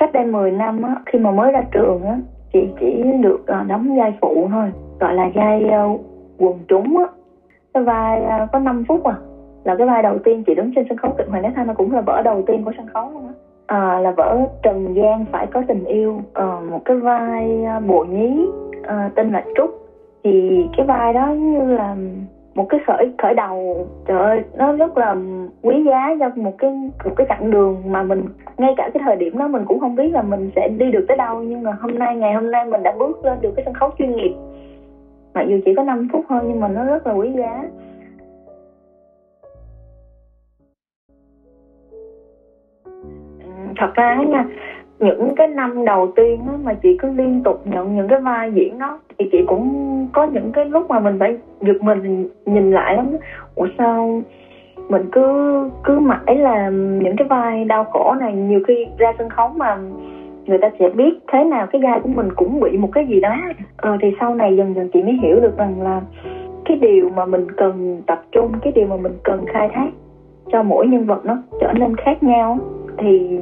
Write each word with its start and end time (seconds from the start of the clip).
cách 0.00 0.12
đây 0.12 0.24
10 0.24 0.50
năm 0.50 0.82
á 0.82 0.94
khi 1.06 1.18
mà 1.18 1.30
mới 1.30 1.52
ra 1.52 1.62
trường 1.72 2.02
á 2.02 2.16
chị 2.52 2.68
chỉ 2.80 3.02
được 3.22 3.40
uh, 3.40 3.66
đóng 3.68 3.96
vai 3.98 4.14
phụ 4.20 4.48
thôi 4.50 4.72
gọi 5.00 5.14
là 5.14 5.30
vai 5.34 5.64
uh, 5.64 6.00
quần 6.38 6.58
chúng 6.68 6.98
á. 6.98 7.04
Cái 7.74 7.82
vai 7.82 8.20
uh, 8.20 8.52
có 8.52 8.58
5 8.58 8.84
phút 8.88 9.04
à 9.04 9.14
là 9.64 9.76
cái 9.76 9.86
vai 9.86 10.02
đầu 10.02 10.18
tiên 10.18 10.44
chị 10.46 10.54
đứng 10.54 10.72
trên 10.74 10.84
sân 10.88 10.98
khấu 10.98 11.14
kịch 11.18 11.26
Hoàng 11.28 11.42
Đế 11.42 11.48
Thanh 11.54 11.66
nó 11.66 11.74
cũng 11.74 11.94
là 11.94 12.00
vở 12.00 12.22
đầu 12.22 12.42
tiên 12.46 12.64
của 12.64 12.72
sân 12.76 12.86
khấu 12.86 13.10
luôn 13.10 13.26
á. 13.26 13.34
À, 13.66 14.00
là 14.00 14.10
vở 14.10 14.38
Trần 14.62 14.94
gian 14.94 15.24
phải 15.32 15.46
có 15.46 15.62
tình 15.68 15.84
yêu. 15.84 16.20
À, 16.34 16.60
một 16.70 16.80
cái 16.84 16.96
vai 16.96 17.64
uh, 17.76 17.86
bộ 17.86 18.04
nhí 18.04 18.46
à, 18.82 19.10
tên 19.14 19.32
là 19.32 19.44
Trúc. 19.56 19.70
Thì 20.24 20.64
cái 20.76 20.86
vai 20.86 21.12
đó 21.12 21.26
như 21.26 21.64
là 21.64 21.96
một 22.60 22.68
cái 22.68 22.80
khởi 22.86 23.10
khởi 23.18 23.34
đầu, 23.34 23.86
trời 24.06 24.18
ơi, 24.20 24.42
nó 24.54 24.72
rất 24.72 24.98
là 24.98 25.14
quý 25.62 25.82
giá 25.86 26.14
cho 26.18 26.30
một 26.34 26.58
cái 26.58 26.70
một 27.04 27.12
cái 27.16 27.26
chặng 27.28 27.50
đường 27.50 27.92
mà 27.92 28.02
mình, 28.02 28.24
ngay 28.58 28.74
cả 28.76 28.88
cái 28.94 29.02
thời 29.04 29.16
điểm 29.16 29.38
đó 29.38 29.48
mình 29.48 29.64
cũng 29.64 29.80
không 29.80 29.94
biết 29.94 30.12
là 30.12 30.22
mình 30.22 30.50
sẽ 30.56 30.68
đi 30.68 30.90
được 30.90 31.04
tới 31.08 31.16
đâu, 31.16 31.42
nhưng 31.42 31.62
mà 31.62 31.72
hôm 31.80 31.98
nay, 31.98 32.16
ngày 32.16 32.34
hôm 32.34 32.50
nay 32.50 32.64
mình 32.64 32.82
đã 32.82 32.92
bước 32.98 33.24
lên 33.24 33.40
được 33.40 33.50
cái 33.56 33.64
sân 33.64 33.74
khấu 33.74 33.90
chuyên 33.98 34.16
nghiệp. 34.16 34.30
Mặc 35.34 35.44
dù 35.48 35.58
chỉ 35.64 35.74
có 35.74 35.82
5 35.82 36.08
phút 36.12 36.24
thôi, 36.28 36.40
nhưng 36.46 36.60
mà 36.60 36.68
nó 36.68 36.84
rất 36.84 37.06
là 37.06 37.12
quý 37.12 37.32
giá. 37.38 37.64
Ừ, 43.42 43.50
thật 43.76 43.94
ra 43.94 44.16
nha 44.28 44.44
những 45.00 45.34
cái 45.36 45.46
năm 45.46 45.84
đầu 45.84 46.06
tiên 46.06 46.40
á, 46.46 46.54
mà 46.64 46.74
chị 46.74 46.96
cứ 46.98 47.08
liên 47.10 47.40
tục 47.44 47.60
nhận 47.64 47.96
những 47.96 48.08
cái 48.08 48.18
vai 48.18 48.52
diễn 48.52 48.78
đó 48.78 48.98
thì 49.18 49.24
chị 49.32 49.38
cũng 49.46 50.06
có 50.12 50.24
những 50.24 50.52
cái 50.52 50.64
lúc 50.64 50.90
mà 50.90 50.98
mình 50.98 51.16
phải 51.18 51.36
giật 51.60 51.82
mình 51.82 52.26
nhìn 52.46 52.70
lại 52.70 52.94
lắm 52.94 53.16
ủa 53.54 53.66
sao 53.78 54.22
mình 54.88 55.02
cứ 55.12 55.68
cứ 55.84 55.98
mãi 55.98 56.36
làm 56.36 56.98
những 56.98 57.16
cái 57.16 57.28
vai 57.28 57.64
đau 57.64 57.84
khổ 57.84 58.14
này 58.20 58.34
nhiều 58.34 58.60
khi 58.66 58.86
ra 58.98 59.12
sân 59.18 59.28
khấu 59.28 59.48
mà 59.48 59.78
người 60.46 60.58
ta 60.58 60.70
sẽ 60.78 60.88
biết 60.88 61.18
thế 61.32 61.44
nào 61.44 61.66
cái 61.66 61.80
da 61.84 61.98
của 61.98 62.08
mình 62.08 62.32
cũng 62.32 62.60
bị 62.60 62.76
một 62.76 62.88
cái 62.92 63.06
gì 63.06 63.20
đó. 63.20 63.36
Ờ, 63.76 63.96
thì 64.02 64.08
sau 64.20 64.34
này 64.34 64.56
dần 64.56 64.74
dần 64.74 64.88
chị 64.92 65.02
mới 65.02 65.18
hiểu 65.22 65.40
được 65.40 65.56
rằng 65.56 65.82
là 65.82 66.00
cái 66.64 66.76
điều 66.76 67.08
mà 67.08 67.24
mình 67.24 67.46
cần 67.56 68.02
tập 68.06 68.22
trung 68.32 68.52
cái 68.62 68.72
điều 68.72 68.86
mà 68.86 68.96
mình 68.96 69.12
cần 69.22 69.44
khai 69.46 69.68
thác 69.72 69.88
cho 70.52 70.62
mỗi 70.62 70.86
nhân 70.86 71.06
vật 71.06 71.24
nó 71.24 71.36
trở 71.60 71.72
nên 71.72 71.96
khác 71.96 72.22
nhau 72.22 72.58
thì 72.98 73.38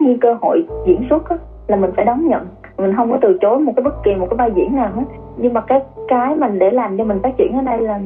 tất 0.00 0.06
nhiên 0.06 0.18
cơ 0.18 0.34
hội 0.40 0.64
diễn 0.86 1.02
xuất 1.10 1.28
á, 1.28 1.36
là 1.66 1.76
mình 1.76 1.90
phải 1.96 2.04
đón 2.04 2.28
nhận. 2.28 2.46
Mình 2.78 2.92
không 2.96 3.10
có 3.10 3.18
từ 3.20 3.34
chối 3.40 3.58
một 3.58 3.72
cái 3.76 3.82
bất 3.82 4.02
kỳ 4.04 4.14
một 4.14 4.26
cái 4.30 4.36
vai 4.36 4.50
diễn 4.56 4.76
nào 4.76 4.90
hết. 4.94 5.02
Nhưng 5.36 5.54
mà 5.54 5.60
cái 5.60 5.80
cái 6.08 6.34
mình 6.34 6.58
để 6.58 6.70
làm 6.70 6.96
cho 6.98 7.04
mình 7.04 7.18
phát 7.22 7.36
triển 7.36 7.52
ở 7.56 7.62
đây 7.62 7.80
là 7.80 8.00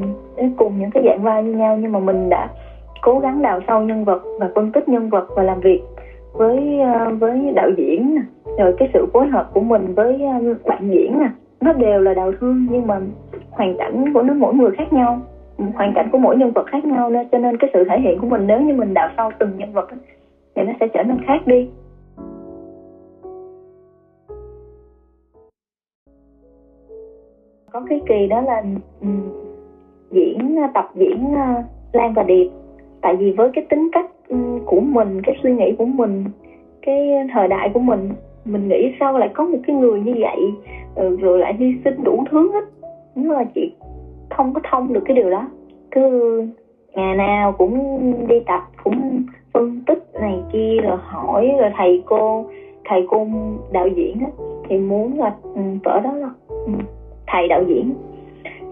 cùng 0.57 0.79
những 0.79 0.91
cái 0.91 1.03
dạng 1.07 1.23
vai 1.23 1.43
như 1.43 1.53
nhau 1.53 1.77
nhưng 1.77 1.93
mà 1.93 1.99
mình 1.99 2.29
đã 2.29 2.49
cố 3.03 3.19
gắng 3.19 3.43
đào 3.43 3.61
sâu 3.67 3.81
nhân 3.83 4.05
vật 4.05 4.23
và 4.41 4.49
phân 4.55 4.71
tích 4.71 4.89
nhân 4.89 5.09
vật 5.09 5.27
và 5.37 5.43
làm 5.43 5.61
việc 5.61 5.81
với 6.33 6.81
ờ, 6.81 7.11
với 7.21 7.53
đạo 7.55 7.71
diễn 7.77 8.19
rồi 8.59 8.73
cái 8.79 8.89
sự 8.95 9.07
phối 9.13 9.27
hợp 9.27 9.47
của 9.55 9.61
mình 9.61 9.95
với 9.95 10.23
ờ, 10.23 10.55
bạn 10.65 10.91
diễn 10.91 11.19
nè. 11.19 11.29
Nó 11.61 11.73
đều 11.73 12.01
là 12.01 12.15
đào 12.15 12.33
thương 12.41 12.67
nhưng 12.71 12.87
mà 12.87 13.01
hoàn 13.51 13.77
cảnh 13.79 14.13
của 14.13 14.23
nó 14.23 14.35
mỗi 14.35 14.55
người 14.55 14.71
khác 14.71 14.93
nhau 14.93 15.19
hoàn 15.75 15.93
cảnh 15.95 16.09
của 16.13 16.19
mỗi 16.19 16.37
nhân 16.37 16.53
vật 16.53 16.67
khác 16.67 16.85
nhau 16.85 17.11
nên 17.11 17.27
cho 17.33 17.39
nên 17.39 17.57
cái 17.57 17.71
sự 17.73 17.85
thể 17.89 18.01
hiện 18.01 18.19
của 18.19 18.27
mình 18.27 18.47
nếu 18.47 18.61
như 18.61 18.75
mình 18.75 18.95
đào 18.95 19.09
sâu 19.17 19.31
từng 19.39 19.51
nhân 19.57 19.73
vật 19.73 19.87
thì 20.57 20.63
nó 20.63 20.73
sẽ 20.81 20.87
trở 20.95 21.03
nên 21.03 21.17
khác 21.27 21.47
đi. 21.47 21.67
Có 27.75 27.81
cái 27.89 28.01
kỳ 28.07 28.27
đó 28.27 28.41
là 28.41 28.63
um, 29.01 29.21
diễn 30.11 30.59
à, 30.59 30.71
tập 30.75 30.91
diễn 30.95 31.33
uh, 31.33 31.65
Lan 31.93 32.13
và 32.15 32.23
Điệp. 32.23 32.49
Tại 33.01 33.17
vì 33.17 33.31
với 33.31 33.51
cái 33.55 33.65
tính 33.69 33.89
cách 33.93 34.11
um, 34.29 34.59
của 34.65 34.81
mình 34.81 35.23
cái 35.23 35.37
suy 35.43 35.53
nghĩ 35.53 35.75
của 35.79 35.85
mình 35.85 36.25
cái 36.83 37.09
thời 37.33 37.49
đại 37.49 37.71
của 37.75 37.81
mình 37.81 38.11
mình 38.45 38.69
nghĩ 38.69 38.93
sao 39.01 39.19
lại 39.19 39.29
có 39.35 39.45
một 39.45 39.59
cái 39.67 39.77
người 39.77 40.01
như 40.01 40.15
vậy 40.21 40.39
rồi, 40.97 41.17
rồi 41.17 41.39
lại 41.39 41.55
hy 41.59 41.75
sinh 41.85 42.05
đủ 42.05 42.25
thứ 42.31 42.53
hết. 42.53 42.65
Nhưng 43.15 43.29
mà 43.29 43.45
chị 43.55 43.73
không 44.31 44.55
có 44.55 44.61
thông 44.71 44.93
được 44.93 45.03
cái 45.05 45.17
điều 45.17 45.31
đó. 45.31 45.49
Cứ 45.91 46.47
ngày 46.95 47.17
nào 47.17 47.53
cũng 47.53 48.01
đi 48.29 48.41
tập 48.47 48.61
cũng 48.85 49.23
phân 49.53 49.81
tích 49.87 50.05
này 50.21 50.43
kia 50.53 50.77
rồi 50.83 50.99
hỏi 51.01 51.55
rồi 51.59 51.71
thầy 51.77 52.03
cô 52.07 52.45
thầy 52.85 53.07
cô 53.11 53.27
đạo 53.73 53.89
diễn 53.89 54.21
á 54.21 54.31
thì 54.69 54.79
muốn 54.79 55.19
là 55.19 55.35
ừ, 55.43 55.61
vở 55.85 56.01
đó 56.05 56.13
là 56.13 56.31
ừ, 56.49 56.73
thầy 57.35 57.49
đạo 57.49 57.63
diễn. 57.63 57.95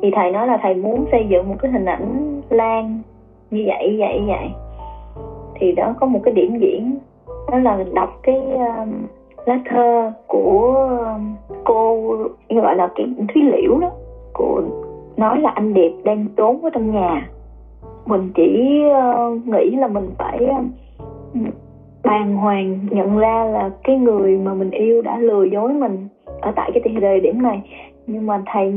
Thì 0.02 0.10
thầy 0.14 0.30
nói 0.30 0.46
là 0.46 0.58
thầy 0.62 0.74
muốn 0.74 1.04
xây 1.12 1.26
dựng 1.28 1.48
một 1.48 1.54
cái 1.58 1.72
hình 1.72 1.84
ảnh 1.84 2.40
lan 2.50 2.98
như 3.50 3.64
vậy 3.66 3.96
vậy 3.98 4.22
vậy. 4.26 4.50
Thì 5.54 5.72
đó 5.72 5.94
có 6.00 6.06
một 6.06 6.20
cái 6.24 6.34
điểm 6.34 6.58
diễn 6.58 6.96
đó 7.50 7.58
là 7.58 7.84
đọc 7.92 8.20
cái 8.22 8.40
um, 8.52 8.92
lá 9.46 9.60
thơ 9.70 10.12
của 10.26 10.88
um, 11.14 11.34
cô 11.64 12.16
gọi 12.48 12.76
là 12.76 12.88
cái 12.94 13.06
thúy 13.34 13.42
liễu 13.42 13.78
đó 13.78 13.90
của 14.32 14.62
nói 15.16 15.40
là 15.40 15.50
anh 15.50 15.74
đẹp 15.74 15.92
đang 16.04 16.26
trốn 16.36 16.64
ở 16.64 16.70
trong 16.70 16.90
nhà. 16.90 17.28
Mình 18.06 18.30
chỉ 18.34 18.80
uh, 18.88 19.46
nghĩ 19.46 19.70
là 19.70 19.88
mình 19.88 20.10
phải 20.18 20.38
uh, 20.44 20.64
bàng 22.04 22.36
hoàng 22.36 22.78
nhận 22.90 23.18
ra 23.18 23.44
là 23.44 23.70
cái 23.84 23.96
người 23.96 24.36
mà 24.36 24.54
mình 24.54 24.70
yêu 24.70 25.02
đã 25.02 25.18
lừa 25.18 25.44
dối 25.44 25.72
mình 25.72 26.08
ở 26.40 26.52
tại 26.56 26.70
cái 26.74 26.94
thời 27.00 27.20
điểm 27.20 27.42
này 27.42 27.62
nhưng 28.06 28.26
mà 28.26 28.38
thầy 28.46 28.72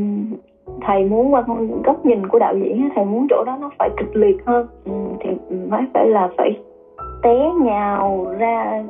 thầy 0.81 1.03
muốn 1.03 1.33
qua 1.33 1.43
góc 1.83 2.05
nhìn 2.05 2.27
của 2.27 2.39
đạo 2.39 2.55
diễn 2.55 2.89
thầy 2.95 3.05
muốn 3.05 3.25
chỗ 3.29 3.43
đó 3.45 3.55
nó 3.61 3.69
phải 3.79 3.89
kịch 3.97 4.15
liệt 4.15 4.35
hơn. 4.45 4.65
Ừ, 4.85 4.91
thì 5.19 5.29
mới 5.69 5.81
phải 5.93 6.07
là 6.07 6.27
phải 6.37 6.49
té 7.23 7.51
nhào 7.61 8.25
ra, 8.37 8.83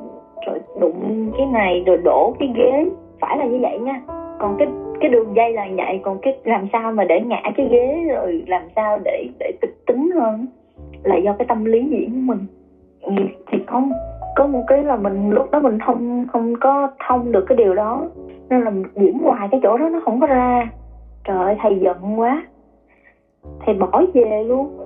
rồi 0.45 0.59
đụng 0.79 1.29
cái 1.38 1.45
này, 1.45 1.81
rồi 1.85 1.97
đổ 1.97 2.34
cái 2.40 2.51
ghế. 2.56 2.85
Phải 3.22 3.38
là 3.38 3.45
như 3.45 3.59
vậy 3.62 3.78
nha. 3.78 4.01
Còn 4.40 4.56
cái 4.57 4.68
cái 5.00 5.09
đường 5.09 5.35
dây 5.35 5.53
là 5.53 5.68
vậy, 5.78 6.00
còn 6.03 6.18
cái 6.22 6.34
làm 6.44 6.66
sao 6.74 6.91
mà 6.91 7.03
để 7.03 7.22
ngã 7.22 7.41
cái 7.56 7.68
ghế, 7.72 8.03
rồi 8.09 8.44
làm 8.47 8.62
sao 8.75 8.97
để 9.03 9.28
để 9.40 9.51
kịch 9.62 9.85
tính 9.85 10.12
hơn 10.16 10.45
là 11.03 11.16
do 11.16 11.34
cái 11.34 11.45
tâm 11.47 11.66
lý 11.66 11.85
diễn 11.90 12.09
của 12.09 12.34
mình. 12.34 12.40
Ừ, 13.01 13.13
thì 13.51 13.57
có 13.66 13.81
có 14.35 14.47
một 14.47 14.62
cái 14.68 14.84
là 14.84 14.95
mình, 14.95 15.29
lúc 15.29 15.51
đó 15.51 15.59
mình 15.59 15.79
không 15.79 16.25
không 16.31 16.53
có 16.59 16.88
thông 17.07 17.31
được 17.31 17.45
cái 17.47 17.56
điều 17.56 17.74
đó 17.74 18.01
nên 18.50 18.61
là 18.61 18.72
diễn 18.95 19.19
hoài 19.19 19.47
cái 19.51 19.59
chỗ 19.63 19.78
đó 19.78 19.89
nó 19.89 20.00
không 20.06 20.19
có 20.19 20.28
ra. 20.28 20.69
Trời 21.23 21.38
ơi, 21.38 21.56
thầy 21.61 21.79
giận 21.79 22.19
quá. 22.19 22.44
Thầy 23.66 23.75
bỏ 23.75 24.01
về 24.13 24.44
luôn. 24.44 24.78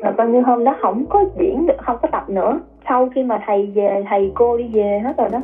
Là 0.00 0.12
coi 0.16 0.28
như 0.28 0.40
hôm 0.40 0.64
đó 0.64 0.76
không 0.80 1.04
có 1.06 1.24
diễn 1.38 1.66
được, 1.66 1.74
không 1.78 1.96
có 2.02 2.08
tập 2.12 2.30
nữa. 2.30 2.60
Sau 2.88 3.08
khi 3.14 3.22
mà 3.22 3.42
thầy 3.46 3.66
về, 3.74 4.04
thầy 4.10 4.32
cô 4.34 4.56
đi 4.56 4.70
về 4.72 5.00
hết 5.04 5.16
rồi 5.18 5.28
đó, 5.32 5.38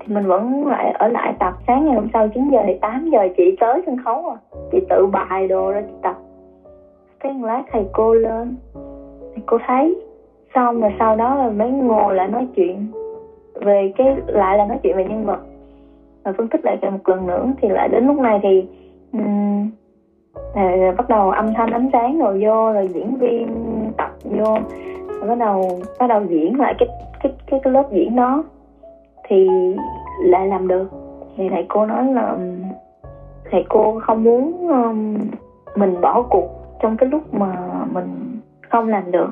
thì 0.00 0.14
mình 0.14 0.26
vẫn 0.26 0.66
lại 0.66 0.90
ở 0.90 1.08
lại 1.08 1.34
tập. 1.38 1.54
Sáng 1.66 1.84
ngày 1.84 1.94
hôm 1.94 2.08
sau 2.12 2.28
9 2.28 2.50
giờ 2.50 2.58
thì 2.66 2.74
8 2.80 3.10
giờ 3.10 3.28
chị 3.36 3.56
tới 3.60 3.82
sân 3.86 3.96
khấu 4.04 4.28
à. 4.28 4.36
Chị 4.72 4.78
tự 4.88 5.06
bài 5.06 5.48
đồ 5.48 5.70
ra 5.70 5.80
chị 5.80 5.94
tập. 6.02 6.16
Cái 7.20 7.32
một 7.32 7.46
lát 7.46 7.62
thầy 7.72 7.84
cô 7.92 8.14
lên. 8.14 8.56
Thầy 9.34 9.42
cô 9.46 9.58
thấy. 9.66 10.00
Xong 10.54 10.80
rồi 10.80 10.90
sau 10.98 11.16
đó 11.16 11.34
là 11.34 11.50
mới 11.50 11.70
ngồi 11.70 12.14
lại 12.14 12.28
nói 12.28 12.46
chuyện 12.56 12.86
về 13.54 13.92
cái, 13.96 14.16
lại 14.26 14.58
là 14.58 14.64
nói 14.64 14.78
chuyện 14.82 14.96
về 14.96 15.04
nhân 15.04 15.24
vật 15.24 15.38
và 16.28 16.34
phân 16.38 16.48
tích 16.48 16.64
lại 16.64 16.78
một 16.82 17.08
lần 17.08 17.26
nữa 17.26 17.46
thì 17.60 17.68
lại 17.68 17.88
đến 17.88 18.06
lúc 18.06 18.18
này 18.18 18.40
thì 18.42 18.66
um, 19.12 19.70
à, 20.54 20.94
bắt 20.96 21.08
đầu 21.08 21.30
âm 21.30 21.54
thanh 21.54 21.70
ánh 21.70 21.90
sáng 21.92 22.18
rồi 22.18 22.40
vô 22.44 22.72
rồi 22.72 22.88
diễn 22.88 23.16
viên 23.16 23.48
tập 23.96 24.10
vô 24.24 24.58
rồi 25.08 25.28
bắt 25.28 25.38
đầu 25.38 25.80
bắt 25.98 26.06
đầu 26.06 26.24
diễn 26.24 26.60
lại 26.60 26.74
cái 26.78 26.88
cái 27.22 27.32
cái, 27.46 27.60
cái 27.62 27.72
lớp 27.72 27.84
diễn 27.92 28.16
đó 28.16 28.44
thì 29.28 29.48
lại 30.24 30.46
làm 30.46 30.68
được. 30.68 30.88
Thì 31.36 31.48
thầy 31.48 31.66
cô 31.68 31.86
nói 31.86 32.12
là 32.12 32.36
thầy 33.50 33.64
cô 33.68 34.00
không 34.02 34.24
muốn 34.24 34.68
um, 34.68 35.18
mình 35.76 36.00
bỏ 36.00 36.22
cuộc 36.22 36.48
trong 36.82 36.96
cái 36.96 37.08
lúc 37.08 37.34
mà 37.34 37.56
mình 37.92 38.40
không 38.68 38.88
làm 38.88 39.10
được. 39.10 39.30